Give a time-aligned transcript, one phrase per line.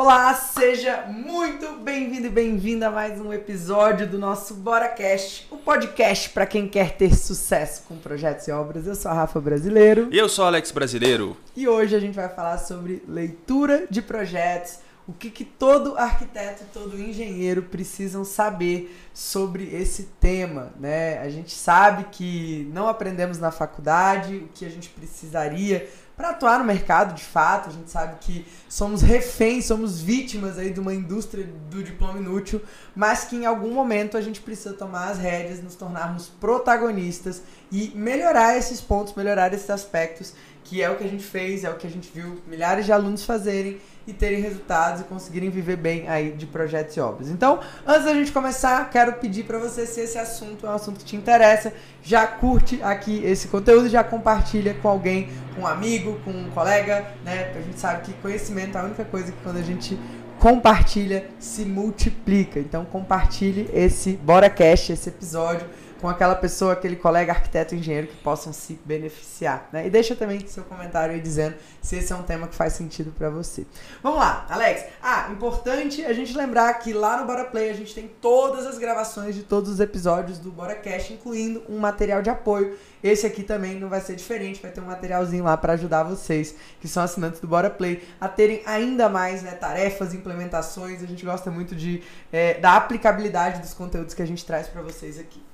[0.00, 6.30] Olá, seja muito bem-vindo e bem-vinda a mais um episódio do nosso BoraCast, o podcast
[6.30, 8.86] para quem quer ter sucesso com projetos e obras.
[8.86, 10.06] Eu sou a Rafa Brasileiro.
[10.12, 11.36] E eu sou o Alex Brasileiro.
[11.56, 16.62] E hoje a gente vai falar sobre leitura de projetos, o que, que todo arquiteto
[16.62, 21.18] e todo engenheiro precisam saber sobre esse tema, né?
[21.18, 25.88] A gente sabe que não aprendemos na faculdade o que a gente precisaria
[26.18, 27.68] para atuar no mercado de fato.
[27.68, 32.60] A gente sabe que somos reféns, somos vítimas aí de uma indústria do diploma inútil,
[32.94, 37.40] mas que em algum momento a gente precisa tomar as rédeas, nos tornarmos protagonistas
[37.70, 40.34] e melhorar esses pontos, melhorar esses aspectos,
[40.68, 42.92] que é o que a gente fez, é o que a gente viu milhares de
[42.92, 47.30] alunos fazerem e terem resultados e conseguirem viver bem aí de projetos e obras.
[47.30, 50.98] Então, antes da gente começar, quero pedir para você se esse assunto é um assunto
[50.98, 56.20] que te interessa, já curte aqui esse conteúdo, já compartilha com alguém, com um amigo,
[56.22, 57.50] com um colega, né?
[57.56, 59.98] A gente sabe que conhecimento é a única coisa que quando a gente
[60.38, 62.60] compartilha se multiplica.
[62.60, 65.66] Então, compartilhe esse Bora Cash, esse episódio
[66.00, 69.68] com aquela pessoa, aquele colega arquiteto engenheiro que possam se beneficiar.
[69.72, 69.86] Né?
[69.86, 73.12] E deixa também seu comentário aí dizendo se esse é um tema que faz sentido
[73.12, 73.66] para você.
[74.02, 74.84] Vamos lá, Alex.
[75.02, 78.78] Ah, importante a gente lembrar que lá no Bora Play a gente tem todas as
[78.78, 82.76] gravações de todos os episódios do Bora Cash, incluindo um material de apoio.
[83.02, 86.54] Esse aqui também não vai ser diferente, vai ter um materialzinho lá para ajudar vocês,
[86.80, 91.02] que são assinantes do Bora Play, a terem ainda mais né, tarefas, implementações.
[91.02, 92.02] A gente gosta muito de,
[92.32, 95.47] é, da aplicabilidade dos conteúdos que a gente traz para vocês aqui.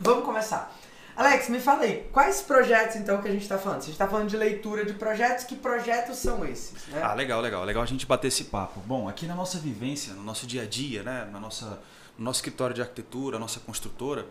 [0.00, 0.74] Vamos começar.
[1.16, 3.82] Alex, me fala aí, quais projetos então que a gente está falando?
[3.82, 6.88] Você está falando de leitura de projetos, que projetos são esses?
[6.88, 7.00] Né?
[7.00, 7.64] Ah, legal, legal.
[7.64, 8.80] Legal a gente bater esse papo.
[8.80, 11.80] Bom, aqui na nossa vivência, no nosso dia a dia, né, na nossa,
[12.18, 14.26] no nosso escritório de arquitetura, nossa construtora,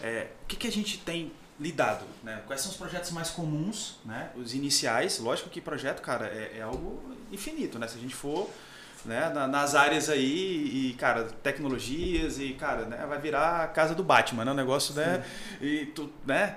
[0.00, 2.06] é, o que, que a gente tem lidado?
[2.22, 2.42] Né?
[2.46, 4.30] Quais são os projetos mais comuns, né?
[4.34, 5.18] os iniciais?
[5.18, 7.86] Lógico que projeto, cara, é, é algo infinito, né?
[7.86, 8.48] Se a gente for
[9.04, 14.02] né, nas áreas aí e, cara, tecnologias e, cara, né, vai virar a casa do
[14.04, 15.24] Batman, né, o negócio, né,
[15.60, 16.56] e tu, né,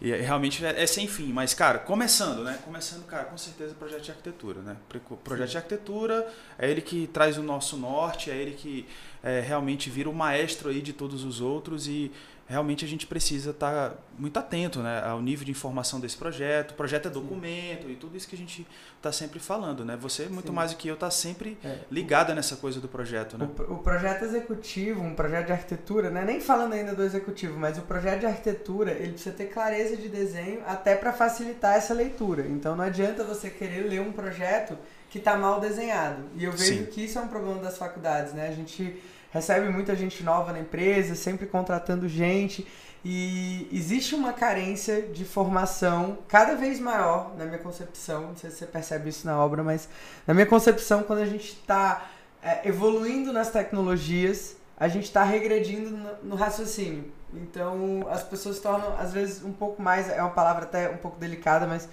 [0.00, 4.02] e realmente é, é, sem fim, mas, cara, começando, né, começando, cara, com certeza projeto
[4.02, 4.76] de arquitetura, né,
[5.24, 5.52] projeto Sim.
[5.52, 8.86] de arquitetura é ele que traz o nosso norte, é ele que
[9.22, 12.12] é, realmente vira o maestro aí de todos os outros e
[12.48, 16.70] realmente a gente precisa estar tá muito atento né, ao nível de informação desse projeto.
[16.70, 17.92] O projeto é documento Sim.
[17.92, 19.84] e tudo isso que a gente está sempre falando.
[19.84, 19.96] Né?
[19.96, 20.54] Você, muito Sim.
[20.54, 21.78] mais do que eu, está sempre é.
[21.90, 23.36] ligada nessa coisa do projeto.
[23.36, 23.48] Né?
[23.68, 26.24] O, o, projeto executivo, um projeto de arquitetura, né?
[26.24, 30.08] nem falando ainda do executivo, mas o projeto de arquitetura ele precisa ter clareza de
[30.08, 32.46] desenho até para facilitar essa leitura.
[32.46, 34.78] Então não adianta você querer ler um projeto
[35.10, 36.22] que está mal desenhado.
[36.36, 36.86] E eu vejo Sim.
[36.86, 38.32] que isso é um problema das faculdades.
[38.32, 38.48] Né?
[38.48, 42.66] A gente recebe muita gente nova na empresa, sempre contratando gente.
[43.04, 48.28] E existe uma carência de formação cada vez maior, na minha concepção.
[48.28, 49.88] Não sei se você percebe isso na obra, mas
[50.26, 52.10] na minha concepção, quando a gente está
[52.42, 57.12] é, evoluindo nas tecnologias, a gente está regredindo no, no, raciocínio.
[57.32, 61.18] Então, as pessoas tornam, às vezes, um pouco mais é uma palavra até um pouco
[61.18, 61.88] delicada, mas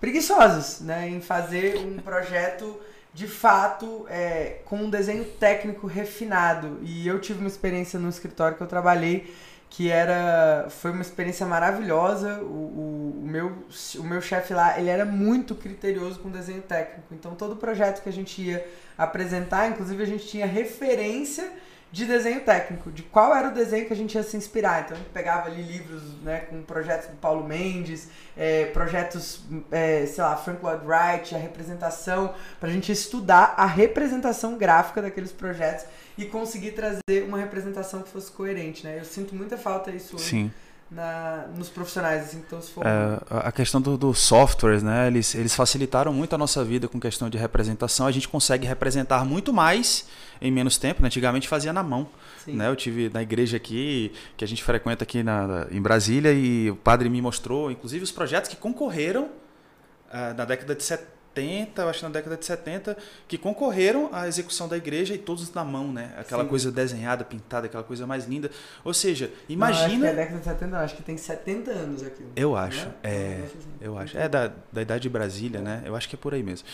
[0.00, 2.78] preguiçosas né, em fazer um projeto
[3.18, 6.78] de fato é, com um desenho técnico refinado.
[6.82, 9.34] E eu tive uma experiência no escritório que eu trabalhei
[9.70, 12.38] que era foi uma experiência maravilhosa.
[12.42, 13.52] O, o, o meu,
[13.96, 17.12] o meu chefe lá ele era muito criterioso com desenho técnico.
[17.12, 18.64] Então todo projeto que a gente ia
[18.96, 21.52] apresentar, inclusive a gente tinha referência
[21.90, 24.84] de desenho técnico, de qual era o desenho que a gente ia se inspirar.
[24.84, 30.04] Então a gente pegava ali livros né, com projetos do Paulo Mendes, é, projetos, é,
[30.06, 35.32] sei lá, Frank Lloyd Wright, a representação, para a gente estudar a representação gráfica daqueles
[35.32, 38.84] projetos e conseguir trazer uma representação que fosse coerente.
[38.84, 38.98] Né?
[38.98, 40.24] Eu sinto muita falta disso hoje.
[40.24, 40.50] Sim
[40.90, 43.22] na, nos profissionais assim, que estão se formando?
[43.30, 45.06] É, a questão dos do softwares, né?
[45.06, 48.06] Eles, eles facilitaram muito a nossa vida com questão de representação.
[48.06, 50.06] A gente consegue representar muito mais
[50.40, 51.02] em menos tempo.
[51.02, 51.06] Né?
[51.06, 52.08] Antigamente fazia na mão.
[52.46, 52.68] Né?
[52.68, 56.76] Eu tive na igreja aqui, que a gente frequenta aqui na, em Brasília, e o
[56.76, 61.88] padre me mostrou, inclusive, os projetos que concorreram uh, na década de 70 70, eu
[61.88, 65.64] acho que na década de 70, que concorreram à execução da igreja e todos na
[65.64, 66.12] mão, né?
[66.18, 66.48] Aquela Sim.
[66.48, 68.50] coisa desenhada, pintada, aquela coisa mais linda.
[68.84, 69.88] Ou seja, imagina.
[69.88, 72.30] Não, acho que é década de 70, não, acho que tem 70 anos aquilo.
[72.34, 72.94] Eu acho, né?
[73.02, 73.44] é.
[73.80, 74.18] Eu acho.
[74.18, 75.82] É da, da idade de Brasília, né?
[75.84, 76.66] Eu acho que é por aí mesmo.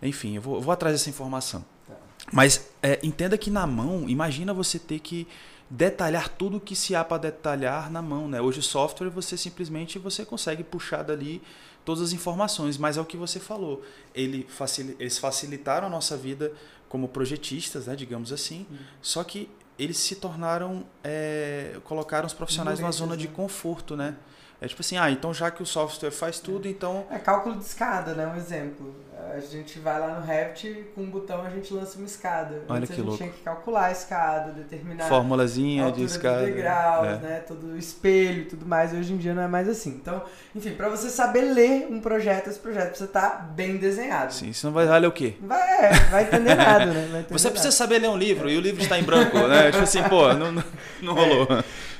[0.00, 1.64] Enfim, eu vou, eu vou atrás dessa informação.
[2.32, 5.28] Mas é, entenda que na mão, imagina você ter que
[5.68, 8.40] detalhar tudo que se há para detalhar na mão, né?
[8.40, 11.42] Hoje o software você simplesmente você consegue puxar dali
[11.84, 13.82] todas as informações, mas é o que você falou.
[14.14, 16.52] Ele facil, eles facilitaram a nossa vida
[16.88, 18.76] como projetistas, né, digamos assim, uhum.
[19.00, 19.48] só que
[19.78, 23.32] eles se tornaram, é, colocaram os profissionais numa zona de né?
[23.34, 24.14] conforto, né?
[24.60, 26.70] É tipo assim, ah, então já que o software faz tudo, é.
[26.70, 27.06] então...
[27.10, 28.26] É cálculo de escada, né?
[28.26, 28.94] Um exemplo.
[29.34, 32.62] A gente vai lá no Revit, com um botão a gente lança uma escada.
[32.68, 33.18] Olha Antes que a gente louco.
[33.18, 36.44] tinha que calcular a escada, determinar Formulazinha a de escada.
[36.44, 37.16] degraus, É.
[37.18, 37.42] né?
[37.46, 38.92] Todo o espelho e tudo mais.
[38.92, 39.90] Hoje em dia não é mais assim.
[39.90, 40.22] Então,
[40.54, 44.32] enfim, para você saber ler um projeto, esse projeto precisa estar bem desenhado.
[44.32, 45.34] Sim, senão vai valer o quê?
[45.40, 47.02] Vai, é, vai entender nada, né?
[47.20, 47.76] Entender Você precisa nada.
[47.76, 49.70] saber ler um livro e o livro está em branco, né?
[49.70, 50.64] Tipo assim, pô, não, não,
[51.00, 51.46] não rolou.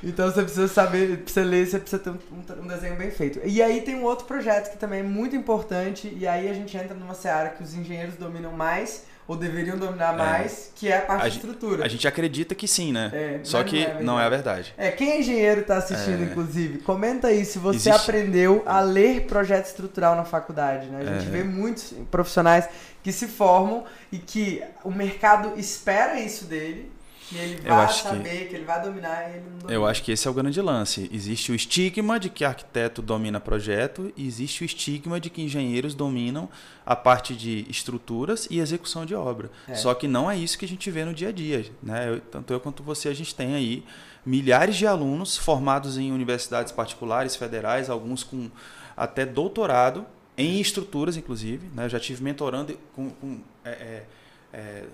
[0.02, 2.18] Então você precisa saber, pra você ler, você precisa ter um,
[2.62, 3.40] um- desenho bem feito.
[3.44, 6.76] E aí tem um outro projeto que também é muito importante, e aí a gente
[6.76, 10.16] entra numa seara que os engenheiros dominam mais, ou deveriam dominar É.
[10.16, 11.84] mais, que é a parte A de estrutura.
[11.84, 13.10] A gente acredita que sim, né?
[13.14, 14.74] É, Só mas que não é não é a verdade.
[14.76, 16.24] É, quem é engenheiro e tá assistindo, É.
[16.24, 21.02] inclusive, comenta aí se você Existe- aprendeu a ler projeto estrutural na faculdade, né?
[21.02, 21.30] A gente É.
[21.30, 22.68] vê muitos profissionais
[23.04, 26.90] que se formam e que o mercado espera isso dele,
[27.32, 28.54] que ele Eu vai acho que- saber, que...
[28.56, 29.72] ele vai dominar ele não domina.
[29.72, 31.08] Eu acho que esse é o grande lance.
[31.12, 35.94] Existe o estigma de que arquiteto domina projeto e existe o estigma de que engenheiros
[35.94, 36.48] dominam
[36.84, 39.50] a parte de estruturas e execução de obra.
[39.66, 39.74] É.
[39.74, 41.64] Só que não é isso que a gente vê no dia a dia.
[41.82, 42.08] Né?
[42.10, 43.84] Eu- tanto eu quanto você, a gente tem aí
[44.24, 48.50] milhares de alunos formados em universidades particulares, federais, alguns com
[48.96, 50.04] até doutorado
[50.36, 51.68] em estruturas, inclusive.
[51.74, 51.84] Né?
[51.84, 54.06] Eu já tive mentorando com, com, é, é,
[54.52, 54.84] é,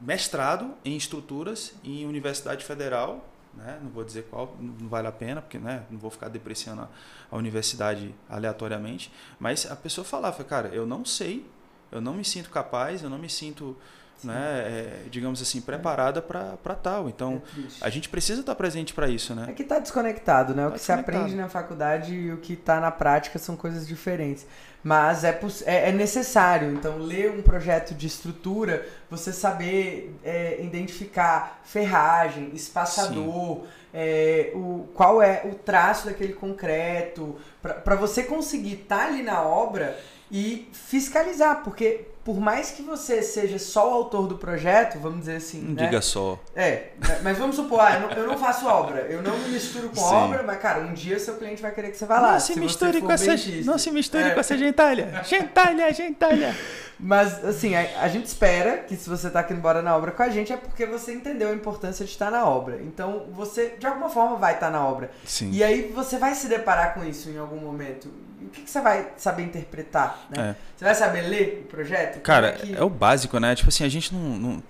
[0.00, 3.24] mestrado em estruturas em universidade federal,
[3.56, 3.78] né?
[3.82, 5.84] não vou dizer qual, não vale a pena, porque né?
[5.90, 6.88] não vou ficar depreciando
[7.30, 11.44] a, universidade aleatoriamente, mas a pessoa falava, cara, eu não sei,
[11.90, 13.76] eu não me sinto capaz, eu não me sinto,
[14.24, 17.08] né, é, digamos assim, preparada para tal.
[17.08, 19.52] Então, É a gente precisa estar presente para isso, É né?
[19.54, 20.66] que tá desconectado, né?
[20.66, 23.86] o Tá que se aprende na faculdade e o que tá na prática são coisas
[23.86, 24.46] diferentes.
[24.82, 31.60] Mas é, é, é necessário, então, ler um projeto de estrutura, você saber é, identificar
[31.64, 39.22] ferragem, espaçador, é, o, qual é o traço daquele concreto, para você conseguir estar ali
[39.22, 39.98] na obra
[40.30, 45.36] e fiscalizar, porque por mais que você seja só o autor do projeto, vamos dizer
[45.36, 45.84] assim, Não né?
[45.84, 46.38] diga só.
[46.56, 46.88] É,
[47.22, 49.96] mas vamos supor, ah, eu não, eu não faço obra, eu não me misturo com
[49.96, 50.14] Sim.
[50.14, 52.32] obra, mas cara, um dia seu cliente vai querer que você vá lá.
[52.32, 53.70] não se você misture com essa, benchista.
[53.70, 54.30] não se misture É.
[54.30, 55.22] com essa gentalha.
[55.24, 56.56] Gentalha, gentalha.
[56.98, 60.22] Mas assim, a, a gente espera que se você tá aqui embora na obra com
[60.22, 62.80] a gente é porque você entendeu a importância de estar na obra.
[62.82, 65.10] Então você de alguma forma vai estar na obra.
[65.24, 65.50] Sim.
[65.52, 68.08] E aí você vai se deparar com isso em algum momento.
[68.44, 70.50] O que, que você vai saber interpretar, né?
[70.50, 70.54] É.
[70.76, 72.20] Você vai saber ler o projeto?
[72.20, 73.54] Cara, é que- é o básico, né?
[73.54, 74.62] Tipo assim, a gente não, não,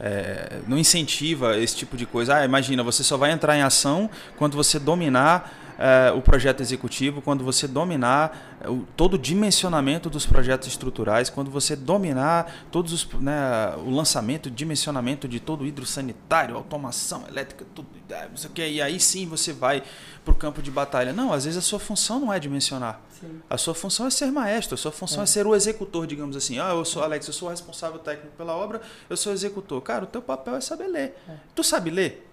[0.00, 2.36] é, não incentiva esse tipo de coisa.
[2.36, 7.22] Ah, imagina, você só vai entrar em ação quando você dominar é, o projeto executivo,
[7.22, 12.92] quando você dominar é, o, todo o dimensionamento dos projetos estruturais, quando você dominar todos
[12.92, 18.50] os, né, o lançamento, dimensionamento de todo o hidrossanitário, automação elétrica, tudo, é, não sei
[18.50, 19.82] o que, e aí sim você vai
[20.22, 21.14] para o campo de batalha.
[21.14, 23.00] Não, às vezes a sua função não é dimensionar.
[23.18, 23.40] Sim.
[23.48, 25.26] A sua função é ser maestro, a sua função é, É.
[25.26, 26.58] ser o executor, digamos assim.
[26.58, 29.80] Ah, eu sou Alex, eu sou o responsável técnico pela obra, eu sou o executor.
[29.80, 31.16] Cara, o teu papel é saber ler.
[31.26, 31.32] É.
[31.54, 32.26] Tu sabe ler?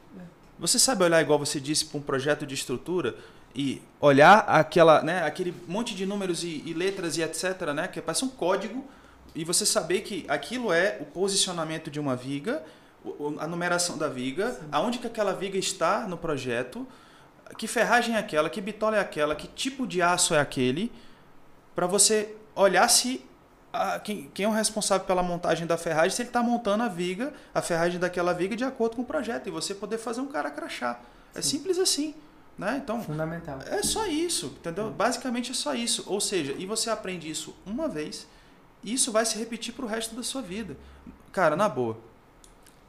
[0.60, 3.16] Você sabe olhar, igual você disse, para um projeto de estrutura
[3.56, 8.02] e olhar aquela, né, aquele monte de números e, e letras e etc, né, que
[8.02, 8.86] parece um código,
[9.34, 12.64] e você saber que aquilo é o posicionamento de uma viga,
[13.40, 14.68] a numeração da viga, Sim.
[14.72, 16.88] aonde que aquela viga está no projeto,
[17.58, 20.92] que ferragem é aquela, que bitola é aquela, que tipo de aço é aquele,
[21.76, 23.24] para você olhar se
[23.72, 26.88] a- quem, quem é o responsável pela montagem da ferragem, se ele está montando a
[26.88, 30.27] viga, a ferragem daquela viga de acordo com o projeto, e você poder fazer um
[30.27, 31.00] cara crachá.
[31.34, 31.58] É Sim.
[31.58, 32.16] simples assim.
[32.58, 32.82] Né?
[32.84, 33.60] Então, Fundamental.
[33.68, 34.90] é só isso, entendeu?
[34.90, 36.04] Basicamente é só isso.
[36.08, 38.28] Ou seja, e você aprende isso uma vez,
[38.84, 40.76] e isso vai se repetir para o resto da sua vida.
[41.32, 42.00] Cara, na boa,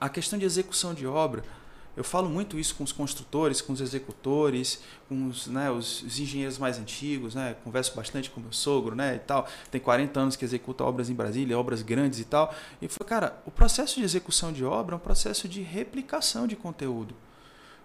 [0.01, 1.45] a questão de execução de obra,
[1.99, 6.21] eu falo muito isso com os construtores, com os executores, com os, né, os, os
[6.21, 7.57] engenheiros mais antigos, né?
[7.65, 9.49] Converso bastante com meu sogro, né, e tal.
[9.69, 12.55] Tem 40 anos que executa obras em Brasília, obras grandes e tal.
[12.81, 16.55] E falei, cara, o processo de execução de obra é um processo de replicação de
[16.55, 17.17] conteúdo,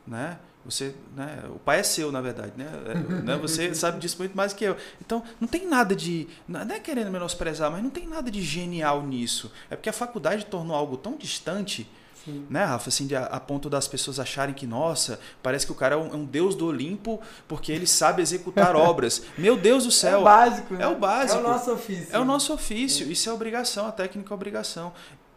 [0.06, 0.38] né?
[0.66, 2.68] Você, né, o pai é seu, na verdade, né?
[2.88, 2.94] É,
[3.24, 3.38] né?
[3.38, 4.78] Você sabe disso muito mais que eu.
[5.02, 9.04] Então, não tem nada de, não é querendo menosprezar, mas não tem nada de genial
[9.04, 9.52] nisso.
[9.70, 11.88] É porque a faculdade tornou algo tão distante
[12.24, 12.46] Sim.
[12.50, 12.90] né, Rafa?
[12.90, 15.98] Assim, de, a, a ponto das pessoas acharem que, nossa, parece que o cara é
[15.98, 19.24] um, é um deus do Olimpo porque ele sabe executar obras.
[19.38, 20.22] Meu Deus do É céu!
[20.22, 20.84] o básico, né?
[20.84, 21.40] É o básico.
[21.40, 22.08] É o nosso ofício.
[22.12, 24.94] É o nosso ofício, isso é obrigação, a técnica é obrigação.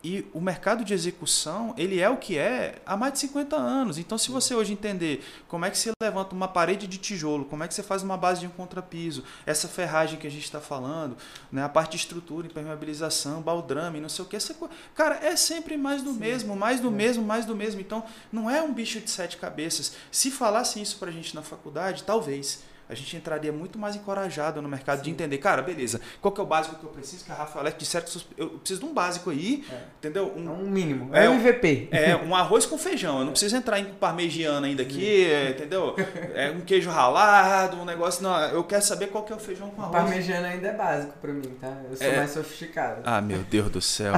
[0.09, 3.99] E o mercado de execução, ele é o que é há mais de 50 anos.
[3.99, 7.65] Então, se você hoje entender como é que se levanta uma parede de tijolo, como
[7.65, 10.61] é que você faz uma base de um contrapiso, essa ferragem que a gente está
[10.61, 11.17] falando,
[11.51, 14.73] né, a parte de estrutura, impermeabilização, baldrame, não sei o que, essa coisa.
[14.95, 16.21] Cara, é sempre mais do Sim.
[16.21, 16.93] mesmo, mais do É.
[16.93, 17.81] mesmo, mais do mesmo.
[17.81, 19.95] Então, não é um bicho de sete cabeças.
[20.13, 22.61] Se falasse isso pra gente na faculdade, talvez.
[22.89, 25.05] A gente entraria muito mais encorajado no mercado Sim.
[25.05, 27.25] de entender, cara, beleza, qual que é o básico que eu preciso?
[27.25, 29.77] Que a Rafa Alex disseram que eu preciso de um básico aí, é.
[29.99, 30.33] entendeu?
[30.37, 31.89] Um, é um mínimo, é, é um IVP.
[31.91, 35.97] É, um arroz com feijão, eu não preciso entrar em parmegiana ainda aqui, é, entendeu?
[36.35, 39.71] É um queijo ralado, um negócio, não, eu quero saber qual que é o feijão
[39.71, 40.03] com arroz.
[40.03, 41.73] Parmegiana ainda é básico pra mim, tá?
[41.91, 42.17] Eu sou é.
[42.17, 43.03] mais sofisticado.
[43.05, 44.15] Ah, meu Deus do céu.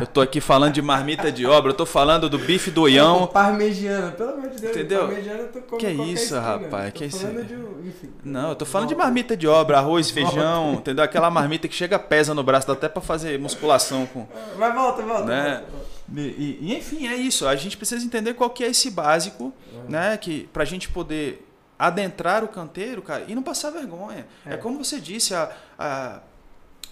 [0.00, 3.26] eu tô aqui falando de marmita de obra, eu tô falando do bife do oião.
[3.26, 4.76] Parmegiana, pelo amor de Deus.
[4.76, 5.00] Entendeu?
[5.00, 6.92] Parmegiana eu tô Que é isso, rapaz?
[6.92, 7.26] Que é isso?
[8.24, 11.04] Não, eu tô falando de marmita de obra, arroz, feijão, entendeu?
[11.04, 14.26] Aquela marmita que chega pesa no braço, dá até pra fazer musculação com.
[14.56, 15.24] Mas volta, volta.
[15.24, 15.50] Né?
[15.50, 15.98] volta, volta.
[16.16, 17.46] E, e, enfim, é isso.
[17.46, 19.90] A gente precisa entender qual que é esse básico, é.
[19.90, 20.16] né?
[20.16, 21.46] Que pra gente poder
[21.78, 24.26] adentrar o canteiro, cara, e não passar vergonha.
[24.44, 26.20] É, é como você disse, a, a,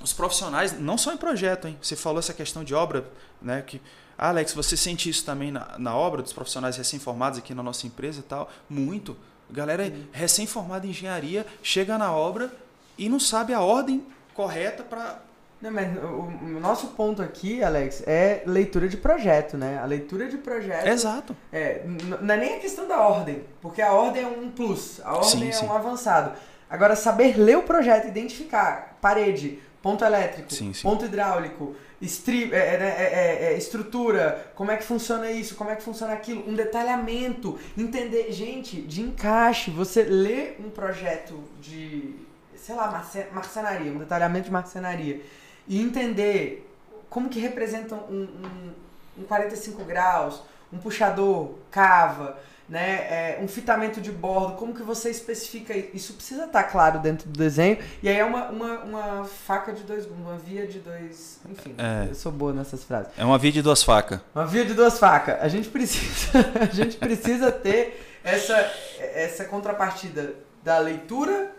[0.00, 1.76] os profissionais, não só em projeto, hein?
[1.82, 3.10] Você falou essa questão de obra,
[3.42, 3.62] né?
[3.62, 3.80] Que,
[4.16, 7.86] ah, Alex, você sente isso também na, na obra dos profissionais recém-formados aqui na nossa
[7.86, 8.48] empresa e tal?
[8.68, 9.16] Muito.
[9.50, 12.52] Galera recém-formada em engenharia chega na obra
[12.98, 15.24] e não sabe a ordem correta para.
[15.60, 19.78] Não, mas o, o, nosso ponto aqui, Alex, é leitura de projeto, né?
[19.78, 20.86] A leitura de projeto.
[20.86, 21.34] Exato.
[21.50, 21.82] É,
[22.20, 25.30] não é nem a questão da ordem, porque a ordem é um plus, a ordem
[25.30, 25.66] sim, é sim.
[25.66, 26.32] um avançado.
[26.68, 33.44] Agora, saber ler o projeto, identificar parede, ponto elétrico, sim, ponto hidráulico, estri é, é,
[33.48, 37.58] é, é, estrutura, como é que funciona isso, como é que funciona aquilo, um detalhamento,
[37.76, 42.14] entender, gente, de encaixe, você lê um projeto de,
[42.56, 45.20] sei lá, marcenaria, um detalhamento de marcenaria,
[45.66, 46.68] e entender
[47.08, 50.42] como que representam um, um, um 45 graus,
[50.72, 56.14] um puxador, cava, né, é, um fitamento de bordo, como que você especifica isso?
[56.14, 57.78] precisa estar tá claro dentro do desenho.
[58.02, 61.38] E aí é uma, uma, uma faca de dois uma via de dois.
[61.48, 62.08] Enfim, é.
[62.10, 63.12] eu sou boa nessas frases.
[63.16, 64.20] É uma via de duas facas.
[64.34, 65.36] Uma via de duas facas.
[65.40, 71.52] A gente precisa, a gente precisa ter essa, essa contrapartida da leitura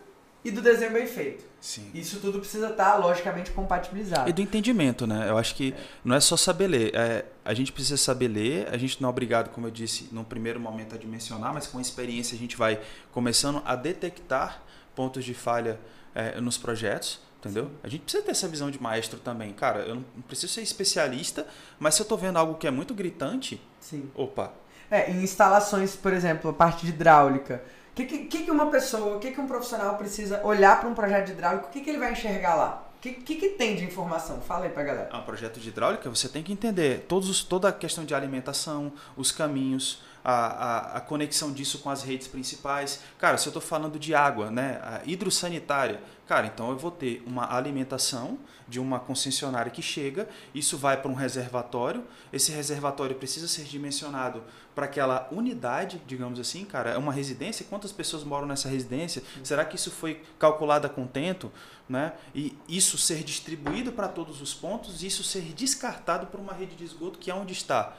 [0.47, 1.43] e do desenho bem feito.
[1.59, 1.91] Sim.
[1.93, 4.29] Isso tudo precisa estar, tá, logicamente, compatibilizado.
[4.29, 5.29] E do entendimento, né?
[5.29, 5.83] Eu acho que é.
[6.05, 6.95] não é só saber ler.
[6.95, 10.23] É, a gente precisa saber ler, a gente não é obrigado, como eu disse, no
[10.23, 12.79] primeiro momento a dimensionar, mas com a experiência a gente vai
[13.11, 14.63] começando a detectar
[14.95, 15.77] pontos de falha
[16.15, 17.19] é, nos projetos.
[17.39, 17.69] Entendeu?
[17.83, 19.51] A gente precisa ter essa visão de maestro também.
[19.53, 21.45] Cara, eu não preciso ser especialista,
[21.77, 24.09] mas se eu estou vendo algo que é muito gritante, Sim.
[24.15, 24.53] opa.
[24.89, 27.61] É, em instalações, por exemplo, a parte de hidráulica
[28.05, 31.25] que, que, que uma pessoa, o que, que um profissional precisa olhar para um projeto
[31.27, 32.83] de hidráulica, o que, que ele vai enxergar lá?
[32.97, 34.41] O que, que, que, tem de informação?
[34.41, 35.09] Fala aí pra galera.
[35.11, 38.91] Ah, projeto de hidráulica, você tem que entender todos os, toda a questão de alimentação,
[39.15, 42.99] os caminhos, a, a, a conexão disso com as redes principais.
[43.17, 47.23] Cara, se eu estou falando de água, né, a hidrossanitária, cara, então eu vou ter
[47.25, 52.03] uma alimentação de uma concessionária que chega, isso vai para um reservatório,
[52.33, 54.43] esse reservatório precisa ser dimensionado
[54.75, 59.23] para aquela unidade, digamos assim, cara, é uma residência, quantas pessoas moram nessa residência?
[59.45, 61.49] Será que isso foi calculado a contento?
[61.87, 62.11] Né?
[62.35, 66.83] E isso ser distribuído para todos os pontos, isso ser descartado por uma rede de
[66.83, 67.95] esgoto que é onde está.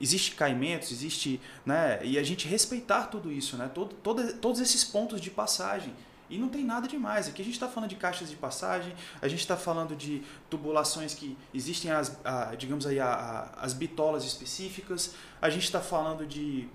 [0.00, 1.40] Existe caimentos, existe.
[1.64, 2.00] Né?
[2.04, 3.70] E a gente respeitar tudo isso, né?
[3.74, 5.92] Todo, todo, todos esses pontos de passagem.
[6.28, 7.28] E não tem nada demais.
[7.28, 11.14] Aqui a gente está falando de caixas de passagem, a gente está falando de tubulações
[11.14, 16.26] que existem, as, a, digamos aí, a, a, as bitolas específicas, a gente está falando
[16.26, 16.68] de.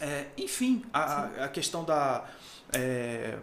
[0.00, 2.24] É, enfim, a, a questão da.
[2.72, 3.38] É,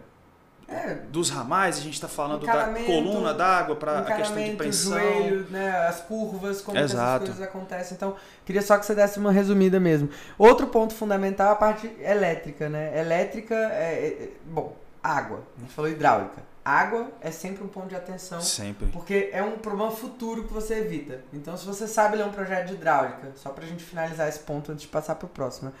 [0.72, 4.98] é, dos ramais, a gente está falando da coluna d'água para a questão de pressão.
[4.98, 7.94] Joelho, né, as curvas, como essas coisas acontecem.
[7.94, 10.08] Então, queria só que você desse uma resumida mesmo.
[10.38, 12.68] Outro ponto fundamental é a parte elétrica.
[12.68, 12.98] Né?
[12.98, 15.42] Elétrica, é, é bom, água.
[15.58, 16.42] A gente falou hidráulica.
[16.64, 18.40] Água é sempre um ponto de atenção.
[18.40, 18.86] Sempre.
[18.86, 21.20] Porque é um problema futuro que você evita.
[21.32, 24.38] Então, se você sabe ler um projeto de hidráulica, só para a gente finalizar esse
[24.38, 25.72] ponto antes de passar para o próximo.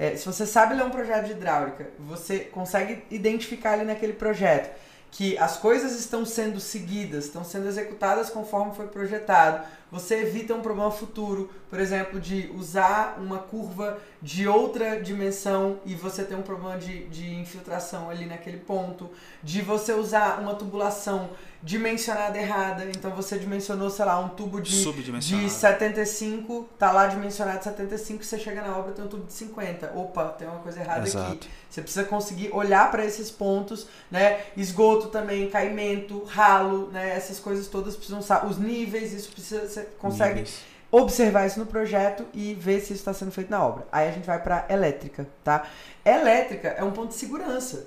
[0.00, 4.74] É, se você sabe ler um projeto de hidráulica, você consegue identificar ali naquele projeto
[5.10, 10.60] que as coisas estão sendo seguidas, estão sendo executadas conforme foi projetado você evita um
[10.60, 16.42] problema futuro, por exemplo, de usar uma curva de outra dimensão e você ter um
[16.42, 19.10] problema de, de infiltração ali naquele ponto,
[19.42, 21.30] de você usar uma tubulação
[21.62, 24.82] dimensionada errada, então você dimensionou, sei lá, um tubo de,
[25.20, 29.92] de 75, tá lá dimensionado 75, você chega na obra tem um tubo de 50.
[29.94, 31.32] Opa, tem uma coisa errada Exato.
[31.32, 31.48] aqui.
[31.68, 34.40] Você precisa conseguir olhar para esses pontos, né?
[34.56, 37.10] Esgoto também, caimento, ralo, né?
[37.10, 38.46] Essas coisas todas precisam estar.
[38.46, 39.68] Os níveis, isso precisa.
[39.68, 40.60] Você consegue níveis.
[40.90, 43.86] observar isso no projeto e ver se isso está sendo feito na obra.
[43.92, 45.66] Aí a gente vai para elétrica, tá?
[46.04, 47.86] Elétrica é um ponto de segurança.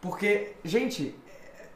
[0.00, 1.14] Porque, gente,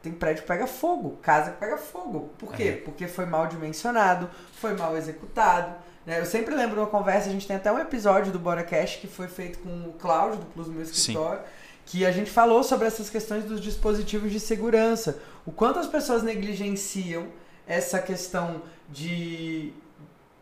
[0.07, 2.31] tem prédio que pega fogo, casa que pega fogo.
[2.37, 2.63] Por quê?
[2.63, 2.71] É.
[2.77, 5.75] Porque foi mal dimensionado, foi mal executado.
[6.05, 6.19] Né?
[6.19, 9.07] Eu sempre lembro uma conversa, a gente tem até um episódio do Bora Cash que
[9.07, 11.39] foi feito com o Cláudio, do Plus do meu escritório.
[11.39, 11.47] Sim.
[11.85, 15.19] que a gente falou sobre essas questões dos dispositivos de segurança.
[15.45, 17.27] O quanto as pessoas negligenciam
[17.65, 19.73] essa questão de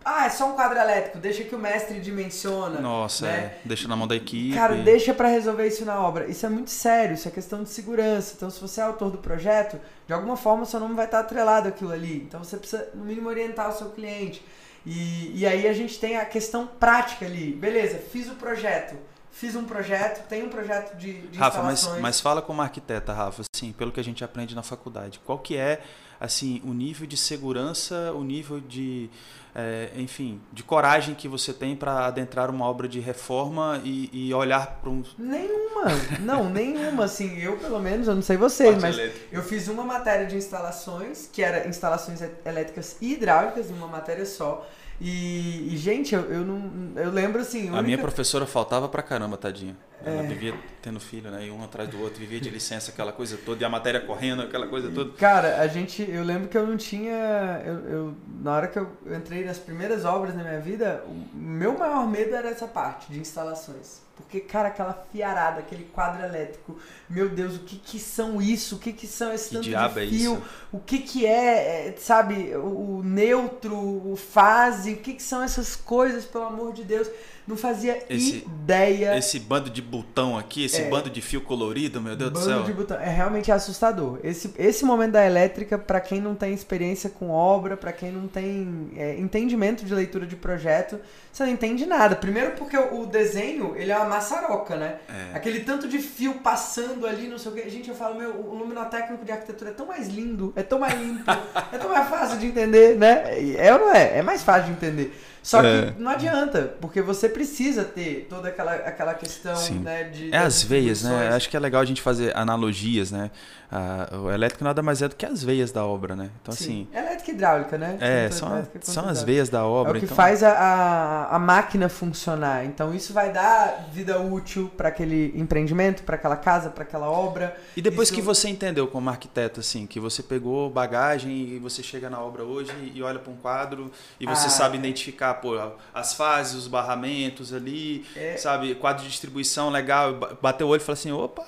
[0.06, 2.80] ah, é só um quadro elétrico, deixa que o mestre dimensiona.
[2.80, 3.34] Nossa, né?
[3.34, 3.60] é.
[3.66, 4.54] deixa na mão da equipe.
[4.54, 6.28] Cara, deixa para resolver isso na obra.
[6.28, 8.36] Isso é muito sério, isso é questão de segurança.
[8.38, 11.68] Então, se você é autor do projeto, de alguma forma seu nome vai estar atrelado
[11.68, 12.18] àquilo ali.
[12.18, 14.46] Então, você precisa, no mínimo, orientar o seu cliente.
[14.86, 17.52] E, e aí a gente tem a questão prática ali.
[17.52, 18.96] Beleza, fiz o projeto.
[19.32, 23.42] Fiz um projeto, tem um projeto de, de Rafa, mas, mas fala como arquiteta, Rafa,
[23.54, 25.20] assim, pelo que a gente aprende na faculdade.
[25.26, 25.82] Qual que é,
[26.19, 29.10] assim, o nível de segurança, o nível de
[29.57, 34.34] é, enfim, de coragem que você tem para adentrar uma obra de reforma e, e
[34.34, 35.01] olhar para um.
[35.17, 35.86] Nenhuma,
[36.19, 37.05] não, nenhuma.
[37.05, 38.98] Assim, eu pelo menos, eu não sei vocês, mas
[39.31, 44.25] eu fiz uma matéria de instalações, que era instalações elétricas e hidráulicas, em uma matéria
[44.25, 44.67] só.
[45.00, 46.91] E, e, gente, eu, eu não.
[46.95, 47.69] Eu lembro assim.
[47.69, 47.84] A, única...
[47.84, 49.77] minha professora faltava pra caramba, tadinha.
[50.04, 50.28] Ela é.
[50.28, 51.46] vivia tendo filho, né?
[51.46, 54.42] E um atrás do outro, vivia de licença, aquela coisa toda, e a matéria correndo,
[54.42, 55.14] aquela coisa toda.
[55.14, 56.02] Cara, a gente.
[56.10, 57.62] Eu lembro que eu não tinha.
[57.66, 61.78] Eu, eu, na hora que eu entrei nas primeiras obras na minha vida, o meu
[61.78, 64.06] maior medo era essa parte de instalações.
[64.16, 68.78] Porque, cara, aquela fiarada, aquele quadro elétrico, meu Deus, o que que são isso?
[68.78, 70.36] O que que são esse que tanto de é fio?
[70.36, 75.24] É o que que é, é, sabe, o, o neutro, o fase, o que que
[75.24, 77.10] são essas coisas, pelo amor de Deus?
[77.48, 79.16] Não fazia esse, ideia.
[79.18, 82.64] Esse bando de botão aqui, esse é, bando de fio colorido, meu Deus do céu.
[82.64, 82.98] De botão.
[83.00, 84.18] É realmente assustador.
[84.24, 88.28] Esse, esse momento da elétrica, para quem não tem experiência com obra, para quem não
[88.28, 91.00] tem é, entendimento de leitura de projeto,
[91.32, 92.16] você não entende nada.
[92.16, 94.96] Primeiro porque o, desenho, ele é uma maçaroca, né?
[95.08, 95.38] É.
[95.38, 97.70] Aquele tanto de fio passando ali, não sei o que.
[97.70, 101.00] Gente, eu falo, meu, o luminotécnico de arquitetura é tão mais lindo, é tão mais
[101.00, 101.24] limpo,
[101.72, 103.25] é tão mais fácil de entender, né?
[103.56, 104.18] É ou não é?
[104.18, 105.14] É mais fácil de entender.
[105.46, 105.94] Só que é.
[106.00, 110.34] não adianta, porque você precisa ter toda aquela, aquela questão né, de.
[110.34, 111.30] É as veias, né?
[111.36, 113.30] Acho que é legal a gente fazer analogias, né?
[113.72, 116.30] Ah, o elétrico nada mais é do que as veias da obra, né?
[116.42, 116.88] Então, Sim.
[116.94, 116.98] assim.
[116.98, 117.98] Elétrica e hidráulica, né?
[118.00, 119.94] É, são, são as veias da obra.
[119.94, 120.16] É o que então...
[120.16, 122.66] faz a, a, a, máquina funcionar.
[122.66, 127.56] Então, isso vai dar vida útil para aquele empreendimento, para aquela casa, para aquela obra.
[127.76, 128.15] E depois isso...
[128.15, 132.43] que você entendeu como arquiteto, assim, que você pegou bagagem e você chega na obra
[132.43, 135.56] hoje e olha para um quadro e você ah, sabe identificar pô,
[135.93, 138.38] as fases, os barramentos ali, é...
[138.38, 138.76] sabe?
[138.76, 141.45] Quadro de distribuição legal, bateu o olho e fala assim: opa.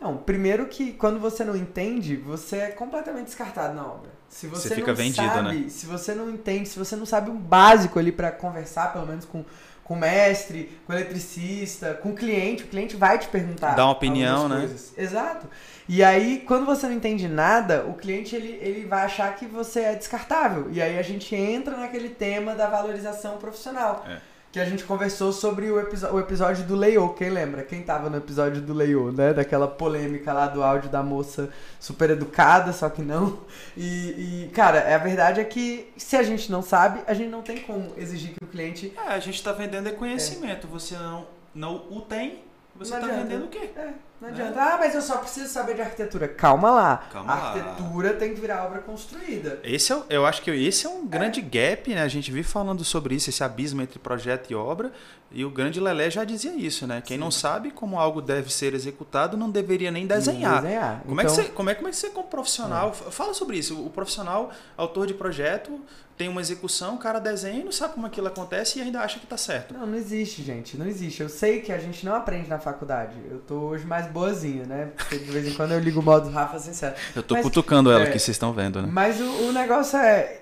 [0.00, 4.10] Não, primeiro que quando você não entende, você é completamente descartado na obra.
[4.28, 5.68] Se você, você fica não vendido, sabe, né?
[5.68, 9.24] se você não entende, se você não sabe um básico ali para conversar, pelo menos
[9.24, 9.44] com
[9.86, 13.76] com o mestre, com o eletricista, com o cliente, o cliente vai te perguntar.
[13.76, 14.58] Dá uma opinião, né?
[14.58, 14.92] Coisas.
[14.98, 15.46] Exato.
[15.88, 19.80] E aí, quando você não entende nada, o cliente ele, ele vai achar que você
[19.80, 20.68] é descartável.
[20.72, 24.04] E aí a gente entra naquele tema da valorização profissional.
[24.08, 27.08] É que a gente conversou sobre o, o episódio do Leio.
[27.10, 27.62] Quem lembra?
[27.62, 29.34] Quem tava no episódio do Leio, né?
[29.34, 33.40] Daquela polêmica lá do áudio da moça super educada, só que não.
[33.76, 37.42] E, e, cara, a verdade é que se a gente não sabe, a gente não
[37.42, 38.92] tem como exigir que o cliente.
[38.96, 40.66] É, a gente tá vendendo é conhecimento.
[40.66, 40.70] É.
[40.70, 42.40] Você não, não o tem,
[42.78, 43.22] você não tá adianta.
[43.24, 43.70] vendendo o quê?
[43.76, 43.92] É.
[44.20, 44.62] Não adianta.
[44.62, 46.26] Ah, mas eu só preciso saber de arquitetura.
[46.26, 47.06] Calma lá.
[47.12, 48.16] Calma a arquitetura lá.
[48.16, 49.60] tem que virar obra construída.
[49.62, 51.42] Esse é, eu acho que esse é um grande é.
[51.42, 52.02] gap, né?
[52.02, 54.90] A gente vive falando sobre isso, esse abismo entre projeto e obra.
[55.30, 57.02] E o grande Lelé já dizia isso, né?
[57.04, 57.20] Quem Sim.
[57.20, 60.62] não sabe como algo deve ser executado não deveria nem desenhar.
[60.62, 61.02] desenhar.
[61.04, 61.20] Como, então...
[61.20, 63.10] é que então você, como, é, como é que você, como profissional, é.
[63.10, 63.84] fala sobre isso.
[63.84, 65.78] O profissional, autor de projeto,
[66.16, 69.18] tem uma execução, o cara desenha e não sabe como aquilo acontece e ainda acha
[69.18, 69.74] que tá certo.
[69.74, 70.76] Não, não existe, gente.
[70.76, 71.22] Não existe.
[71.22, 73.14] Eu sei que a gente não aprende na faculdade.
[73.30, 74.90] Eu tô hoje mais boazinha, né?
[74.96, 76.94] Porque de vez em quando eu ligo o modo Rafa sincero.
[77.14, 78.88] Eu tô mas, cutucando ela é, que vocês estão vendo, né?
[78.90, 80.40] Mas o, o negócio é.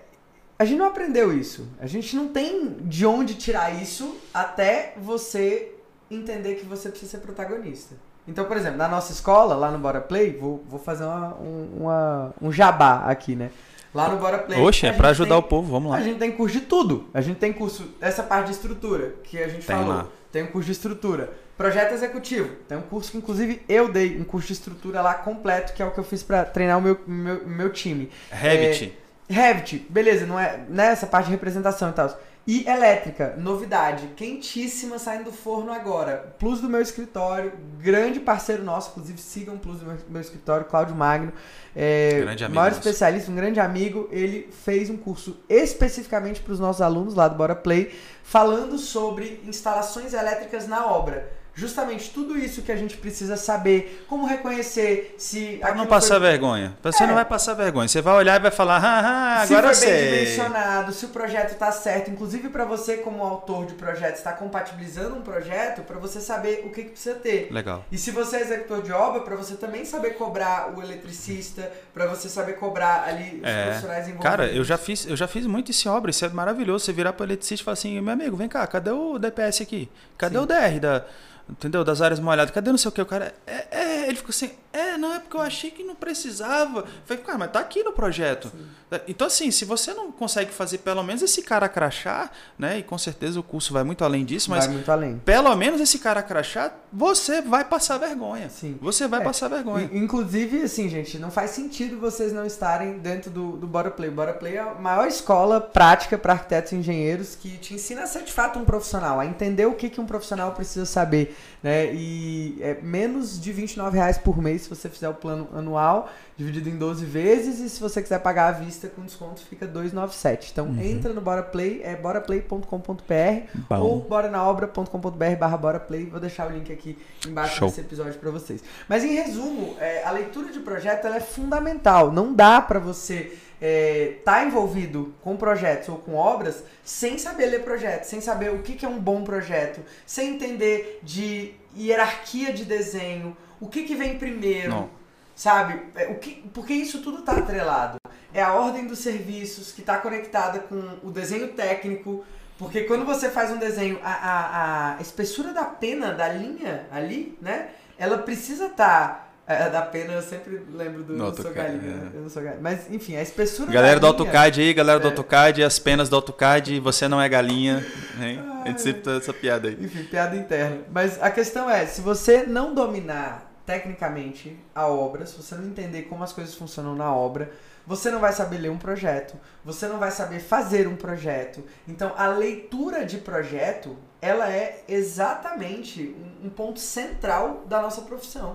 [0.57, 1.69] A gente não aprendeu isso.
[1.81, 5.73] A gente não tem de onde tirar isso até você
[6.09, 7.97] entender que você precisa ser protagonista.
[8.29, 11.69] Então, por exemplo, na nossa escola, lá no Bora Play, vou, vou fazer uma, um,
[11.81, 13.51] uma, um jabá aqui, né?
[13.95, 14.61] Lá no Bora Play.
[14.61, 15.99] Oxe, é pra ajudar tem, o povo, vamos lá.
[15.99, 17.09] A gente tem curso de tudo.
[17.15, 19.95] A gente tem curso, essa parte de estrutura, que a gente tem falou.
[19.95, 20.09] Lá.
[20.33, 21.33] Tem um curso de estrutura.
[21.57, 22.49] Projeto executivo.
[22.69, 25.87] Tem um curso que, inclusive, eu dei, um curso de estrutura lá completo, que é
[25.87, 28.11] o que eu fiz para treinar o meu, meu, meu time.
[28.33, 28.99] Revit.
[29.29, 32.21] É, Revit, beleza, não é nessa parte de representação e tal.
[32.47, 36.35] E elétrica, novidade, quentíssima saindo do forno agora.
[36.39, 40.67] Plus do meu escritório, grande parceiro nosso, inclusive sigam o Plus do meu, meu escritório,
[40.67, 41.33] Cláudio Magno.
[41.75, 42.57] É, grande amigo.
[42.57, 42.81] Maior nosso.
[42.81, 44.09] especialista, um grande amigo.
[44.13, 49.41] Ele fez um curso especificamente para os nossos alunos lá do Bora Play, falando sobre
[49.47, 51.44] instalações elétricas na obra.
[51.55, 55.59] Justamente tudo isso que a gente precisa saber, como reconhecer se.
[55.61, 56.29] Pra não passar foi...
[56.29, 56.77] vergonha.
[56.83, 57.07] Você é.
[57.07, 57.87] não vai passar vergonha.
[57.87, 61.53] Você vai olhar e vai falar, ah, agora se foi bem dimensionado, se o projeto
[61.53, 62.11] está certo.
[62.11, 66.71] Inclusive, para você, como autor de projeto, está compatibilizando um projeto, para você saber o
[66.71, 67.49] que, que, precisa ter.
[67.53, 67.85] Legal.
[67.91, 72.07] E se você é executor de obra, para você também saber cobrar o eletricista, para
[72.07, 73.65] você saber cobrar ali os é.
[73.67, 74.31] profissionais envolvidos.
[74.31, 76.85] Cara, eu já fiz, eu já fiz muito isso em obra, isso é maravilhoso.
[76.85, 79.63] Você virar para o eletricista e falar assim, meu amigo, vem cá, cadê o DPS
[79.63, 79.89] aqui?
[80.19, 80.43] Cadê Sim.
[80.43, 81.05] o DR da
[81.49, 81.85] entendeu?
[81.85, 82.53] Das áreas molhadas.
[82.53, 83.03] Cadê não sei o que?
[83.03, 85.95] O cara, é, é, ele ficou assim, é, não, é porque eu achei que não
[85.95, 86.85] precisava.
[87.07, 88.49] Falei, cara, mas tá aqui no projeto.
[88.49, 88.67] Sim.
[89.09, 92.79] Então, assim, se você não consegue fazer pelo menos esse cara crachá, né?
[92.79, 94.67] E com certeza o curso vai muito além disso, mas.
[94.67, 95.19] Vai muito além.
[95.25, 98.49] Pelo menos esse cara crachá, você vai passar vergonha.
[98.51, 98.77] Sim.
[98.81, 99.89] Você vai é, passar vergonha.
[99.93, 104.11] Inclusive, assim, gente, não faz sentido vocês não estarem dentro do, do Bora Play.
[104.11, 108.03] O Bora Play é a maior escola prática para arquitetos e engenheiros que te ensina
[108.03, 111.37] a ser de fato um profissional, a entender o que, que um profissional precisa saber
[111.65, 111.95] né?
[111.95, 116.69] E é menos de 29 reais por mês se você fizer o plano anual, dividido
[116.69, 120.51] em 12 vezes, e se você quiser pagar à vista com desconto fica 297.
[120.53, 120.81] Então uhum.
[120.81, 126.07] entra no Bora Play, é boraplay.com.br ou boranaobra.com.br barra boraplay.
[126.07, 127.69] Vou deixar o link aqui embaixo Show.
[127.69, 128.63] desse episódio para vocês.
[128.89, 132.11] Mas em resumo, é, a leitura de projeto é fundamental.
[132.11, 137.65] Não dá para você é, tá envolvido com projetos ou com obras sem saber ler
[137.65, 142.67] projetos, sem saber o que, que é um bom projeto, sem entender de hierarquia de
[142.67, 144.91] desenho, o que, que vem primeiro, Não.
[145.35, 145.81] sabe?
[145.95, 147.97] É, o que, porque isso tudo está atrelado.
[148.35, 152.23] É a ordem dos serviços que está conectada com o desenho técnico,
[152.59, 157.39] porque quando você faz um desenho, a, a, a espessura da pena, da linha ali,
[157.41, 157.71] né?
[157.97, 162.17] Ela precisa estar tá é, da pena eu sempre lembro do no sou galinha, é.
[162.17, 162.63] eu não sou galinha.
[162.63, 165.11] Mas enfim, a espessura Galera do AutoCAD aí, galera do é.
[165.11, 167.85] AutoCAD, as penas do AutoCAD, você não é galinha,
[168.21, 168.41] hein?
[168.65, 169.77] a gente sempre tem essa piada aí.
[169.79, 170.79] Enfim, piada interna.
[170.91, 176.03] Mas a questão é, se você não dominar tecnicamente a obra, se você não entender
[176.03, 177.51] como as coisas funcionam na obra,
[177.87, 181.63] você não vai saber ler um projeto, você não vai saber fazer um projeto.
[181.87, 188.55] Então, a leitura de projeto, ela é exatamente um ponto central da nossa profissão.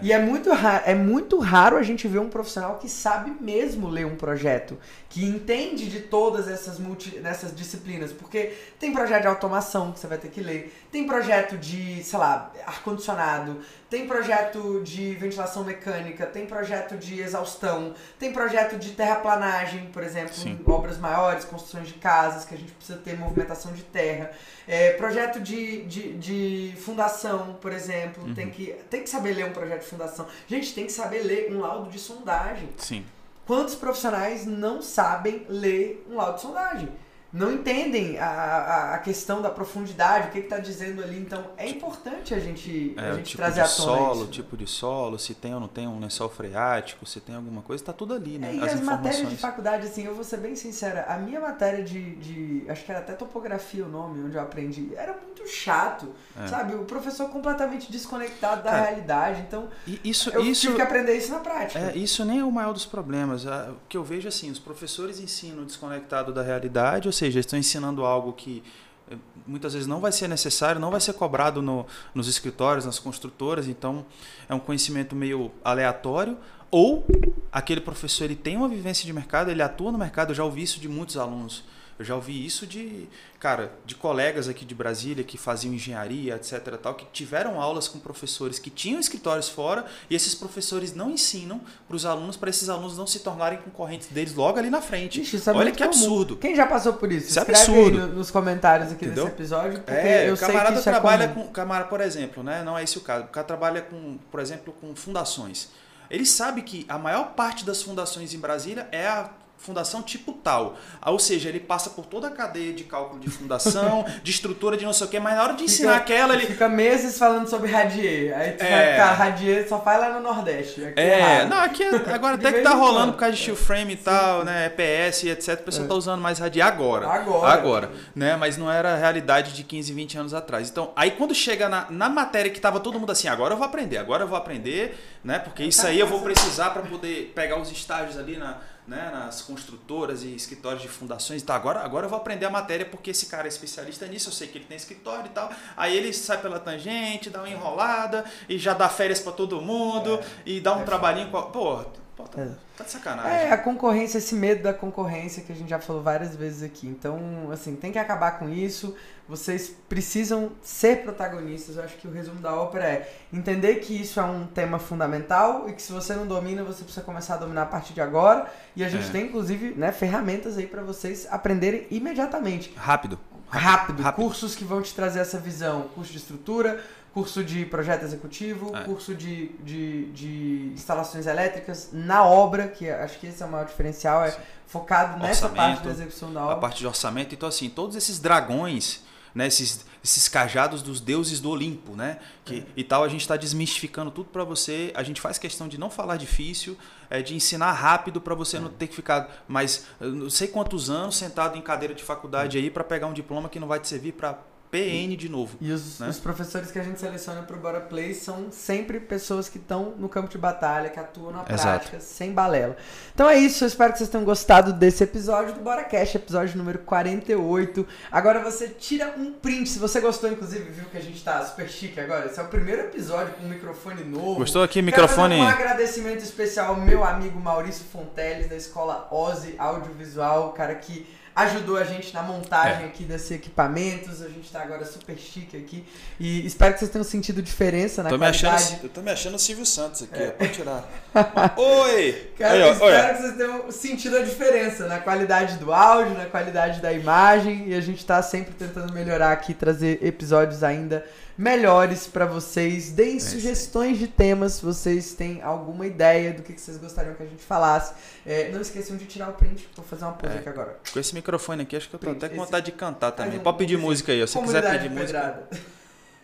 [0.00, 3.88] E é muito, raro, é muito raro a gente ver um profissional que sabe mesmo
[3.88, 4.78] ler um projeto,
[5.08, 8.12] que entende de todas essas, multi, nessas disciplinas.
[8.12, 12.18] Porque tem projeto de automação que você vai ter que ler, tem projeto de, sei
[12.18, 19.90] lá, ar-condicionado, tem projeto de ventilação mecânica, tem projeto de exaustão, tem projeto de terraplanagem,
[19.92, 20.58] por exemplo, Sim.
[20.66, 24.30] em obras maiores, construções de casas, que a gente precisa ter movimentação de terra.
[24.66, 28.34] É, projeto de, de, de fundação, por exemplo, uhum.
[28.34, 30.26] tem, que, tem que saber ler um projeto de fundação.
[30.46, 32.68] Gente, tem que saber ler um laudo de sondagem.
[32.78, 33.04] Sim.
[33.46, 36.88] Quantos profissionais não sabem ler um laudo de sondagem?
[37.32, 41.18] Não entendem a, a, a, questão da profundidade, o que está dizendo ali.
[41.18, 45.18] Então, é importante a gente, é, a gente tipo trazer de solo, tipo de solo,
[45.18, 48.38] se tem ou não tem um lençol freático, se tem alguma coisa, está tudo ali,
[48.38, 48.50] né?
[48.50, 51.40] É, e as, as matérias de faculdade, assim, eu vou ser bem sincera, a minha
[51.40, 55.48] matéria de, de acho que era até topografia o nome, onde eu aprendi, era muito
[55.48, 56.46] chato, é.
[56.48, 56.74] sabe?
[56.74, 59.68] O professor completamente desconectado da realidade, então
[60.04, 61.78] isso, eu isso, tive que aprender isso na prática.
[61.78, 63.46] É, isso nem é o maior dos problemas.
[63.46, 68.04] O que eu vejo, assim, os professores ensinam desconectado da realidade, ou seja, estão ensinando
[68.04, 68.62] algo que
[69.08, 72.98] eh, muitas vezes não vai ser necessário, não vai ser cobrado no, nos escritórios, nas
[72.98, 74.04] construtoras, então
[74.48, 76.36] é um conhecimento meio aleatório.
[76.68, 77.06] Ou
[77.52, 80.62] aquele professor ele tem uma vivência de mercado, ele atua no mercado, eu já ouvi
[80.62, 81.62] isso de muitos alunos.
[82.02, 86.76] Eu já ouvi isso de, cara, de colegas aqui de Brasília que faziam engenharia, etc,
[86.82, 91.60] tal, que tiveram aulas com professores que tinham escritórios fora e esses professores não ensinam
[91.86, 95.20] para os alunos, para esses alunos não se tornarem concorrentes deles logo ali na frente.
[95.20, 96.36] Ixi, é Olha que absurdo.
[96.36, 97.28] Quem já passou por isso?
[97.28, 98.02] Isso é absurdo.
[98.02, 99.26] Aí nos comentários aqui Entendeu?
[99.26, 102.00] desse episódio, porque é, eu o camarada sei que é trabalha é com, camarada, por
[102.00, 102.64] exemplo, né?
[102.64, 103.26] Não é esse o caso.
[103.26, 105.68] O cara trabalha com, por exemplo, com fundações.
[106.10, 109.30] Ele sabe que a maior parte das fundações em Brasília é a
[109.62, 110.76] fundação tipo tal.
[111.00, 114.76] Ah, ou seja, ele passa por toda a cadeia de cálculo de fundação, de estrutura
[114.76, 116.46] de não sei o quê, mas na hora de ensinar fica, aquela, ele.
[116.46, 118.36] Fica meses falando sobre Radier.
[118.36, 118.96] Aí tu é...
[118.96, 120.84] vai Radier só faz lá no Nordeste.
[120.84, 123.56] Aqui é, é não, aqui é, agora até que tá rolando por causa de steel
[123.56, 124.46] frame e tal, sim.
[124.46, 124.66] né?
[124.66, 125.60] EPS e etc.
[125.60, 125.88] O pessoal é.
[125.88, 127.08] tá usando mais Radier agora.
[127.08, 127.52] Agora.
[127.52, 127.90] Agora.
[128.14, 128.36] Né?
[128.36, 130.68] Mas não era a realidade de 15, 20 anos atrás.
[130.68, 133.66] Então, aí quando chega na, na matéria que tava todo mundo assim, agora eu vou
[133.66, 135.38] aprender, agora eu vou aprender, né?
[135.38, 139.42] Porque isso aí eu vou precisar para poder pegar os estágios ali na né, nas
[139.42, 141.42] construtoras e escritórios de fundações.
[141.42, 144.32] Tá, agora, agora eu vou aprender a matéria porque esse cara é especialista nisso, eu
[144.32, 145.50] sei que ele tem escritório e tal.
[145.76, 150.18] Aí ele sai pela tangente, dá uma enrolada e já dá férias para todo mundo
[150.18, 151.30] é, e dá um é trabalhinho.
[151.30, 151.42] Com a...
[151.42, 151.84] Pô,
[152.16, 152.48] Pô, tá, É.
[152.76, 153.32] tá de sacanagem.
[153.32, 156.86] É, a concorrência, esse medo da concorrência que a gente já falou várias vezes aqui.
[156.86, 157.18] Então,
[157.50, 158.94] assim, tem que acabar com isso.
[159.26, 161.76] Vocês precisam ser protagonistas.
[161.76, 165.68] Eu acho que o resumo da ópera é entender que isso é um tema fundamental
[165.70, 168.46] e que se você não domina, você precisa começar a dominar a partir de agora.
[168.76, 169.10] E a gente É.
[169.10, 172.74] tem, inclusive, né, ferramentas aí para vocês aprenderem imediatamente.
[172.76, 173.18] Rápido.
[173.48, 174.24] Rápido, rápido.
[174.24, 175.82] cursos que vão te trazer essa visão.
[175.94, 178.84] Curso de estrutura, curso de projeto executivo, É.
[178.84, 183.66] curso de, de, de instalações elétricas na obra, que acho que esse é o maior
[183.66, 184.40] diferencial, é Sim.
[184.66, 186.56] focado nessa Orçamento, parte da execução da A obra.
[186.56, 187.34] parte de orçamento.
[187.34, 189.02] Então, assim, todos esses dragões,
[189.34, 189.46] né?
[189.46, 192.18] Esses, esses cajados dos deuses do Olimpo, né?
[192.44, 194.90] Que, E tal, a gente está desmistificando tudo para você.
[194.94, 196.76] A gente faz questão de não falar difícil,
[197.08, 201.16] é, de ensinar rápido para você não ter que ficar mais não sei quantos anos
[201.16, 204.12] sentado em cadeira de faculdade aí para pegar um diploma que não vai te servir
[204.12, 204.38] para
[204.72, 205.58] PN de novo.
[205.60, 206.08] E os, né?
[206.08, 209.92] os professores que a gente seleciona para o Bora Play são sempre pessoas que estão
[209.98, 211.62] no campo de batalha, que atuam na Exato.
[211.62, 212.74] prática, sem balela.
[213.14, 216.56] Então é isso, eu espero que vocês tenham gostado desse episódio do Bora Cash, episódio
[216.56, 217.86] número 48.
[218.10, 221.68] Agora você tira um print, se você gostou, inclusive, viu que a gente tá super
[221.68, 222.24] chique agora.
[222.24, 224.36] Esse é o primeiro episódio com um microfone novo.
[224.36, 225.34] Gostou aqui, Quero microfone?
[225.34, 231.76] um agradecimento especial ao meu amigo Maurício Fonteles, da escola Ozzy Audiovisual, cara que ajudou
[231.76, 232.22] a gente na É.
[232.26, 234.22] montagem aqui desses equipamentos.
[234.22, 235.84] A gente tá agora super chique aqui.
[236.20, 238.46] E espero que vocês tenham sentido diferença na Tô qualidade.
[238.46, 240.30] achando, eu tô me achando o Silvio Santos aqui, ó.
[240.32, 240.88] Pode tirar.
[241.56, 242.32] Oi!
[242.38, 243.14] Cara, eu espero olha.
[243.14, 247.68] que vocês tenham sentido a diferença na qualidade do áudio, na qualidade da imagem.
[247.68, 251.04] E a gente tá sempre tentando melhorar aqui, trazer episódios ainda
[251.36, 252.90] melhores pra vocês.
[252.92, 253.20] Deem aí.
[253.20, 257.26] sugestões de temas se vocês têm alguma ideia do que que vocês gostariam que a
[257.26, 257.94] gente falasse.
[258.26, 259.68] É, não esqueçam de tirar o print.
[259.76, 260.38] Vou fazer uma pose É.
[260.38, 260.76] aqui agora.
[260.92, 263.10] Com esse microfone aqui, acho que eu tô Print, até com esse- vontade de cantar
[263.12, 263.30] também.
[263.32, 264.26] Faz um- Pode pedir música aí.
[264.26, 265.48] Se quiser pedir música.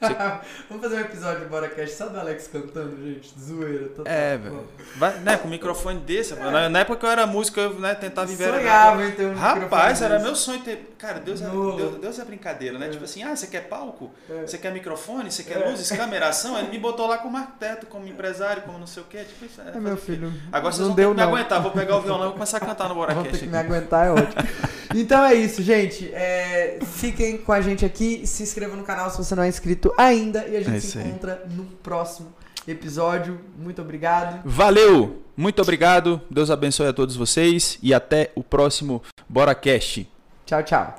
[0.00, 0.40] Pedrada.
[0.68, 3.32] Vamos fazer um episódio do BoraCast só do Alex cantando, gente.
[3.38, 3.88] Zoeira.
[3.88, 4.12] Total.
[4.12, 4.64] É, velho.
[4.96, 6.34] Vai, né, com um microfone desse.
[6.34, 8.60] Na, na época que eu era músico, eu né, tentava enveredar.
[8.60, 9.58] Sonhava em ter um Rapaz,
[10.00, 10.24] microfone era desse.
[10.24, 10.94] meu sonho ter.
[10.98, 11.48] Cara, Deus é.
[11.48, 12.86] Deus, Deus é brincadeira, né?
[12.86, 12.90] É.
[12.90, 14.10] Tipo assim, ah, você quer palco?
[14.28, 14.46] É.
[14.46, 15.30] Você quer microfone?
[15.30, 15.68] Você quer É.
[15.68, 16.58] luzes, câmera, ação?
[16.58, 19.18] Ele me botou lá como arquiteto, como empresário, como não sei o quê.
[19.24, 20.32] Tipo, isso, É, meu filho.
[20.52, 21.34] Agora vocês não vão deu, ter que me não.
[21.36, 21.62] aguentar.
[21.62, 23.38] Vou pegar o violão e vou começar a cantar no Vão ter Boracast.
[23.44, 24.34] que me aguentar, é ótimo.
[24.94, 26.10] Então é isso, gente.
[26.14, 28.26] É, fiquem com a gente aqui.
[28.26, 30.46] Se inscreva no canal se você não é inscrito ainda.
[30.46, 32.32] E a gente É se encontra no próximo
[32.66, 33.40] episódio.
[33.56, 34.40] Muito obrigado.
[34.44, 35.22] Valeu!
[35.36, 36.20] Muito obrigado.
[36.28, 40.08] Deus abençoe a todos vocês e até o próximo BoraCast.
[40.44, 40.94] Tchau, tchau.